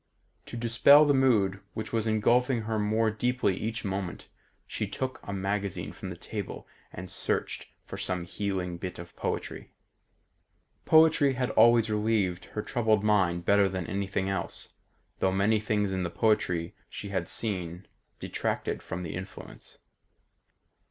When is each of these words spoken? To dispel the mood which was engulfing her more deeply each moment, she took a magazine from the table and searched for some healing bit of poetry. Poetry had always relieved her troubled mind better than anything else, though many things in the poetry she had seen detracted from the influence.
To 0.47 0.57
dispel 0.57 1.05
the 1.05 1.13
mood 1.13 1.59
which 1.75 1.93
was 1.93 2.07
engulfing 2.07 2.61
her 2.61 2.79
more 2.79 3.11
deeply 3.11 3.55
each 3.55 3.85
moment, 3.85 4.29
she 4.65 4.87
took 4.87 5.19
a 5.21 5.31
magazine 5.31 5.91
from 5.93 6.09
the 6.09 6.17
table 6.17 6.67
and 6.91 7.07
searched 7.07 7.67
for 7.85 7.97
some 7.97 8.23
healing 8.25 8.77
bit 8.77 8.97
of 8.97 9.15
poetry. 9.15 9.69
Poetry 10.85 11.33
had 11.33 11.51
always 11.51 11.87
relieved 11.91 12.45
her 12.55 12.63
troubled 12.63 13.03
mind 13.03 13.45
better 13.45 13.69
than 13.69 13.85
anything 13.85 14.27
else, 14.27 14.69
though 15.19 15.31
many 15.31 15.59
things 15.59 15.91
in 15.91 16.01
the 16.01 16.09
poetry 16.09 16.73
she 16.89 17.09
had 17.09 17.27
seen 17.29 17.87
detracted 18.19 18.81
from 18.81 19.03
the 19.03 19.13
influence. 19.13 19.77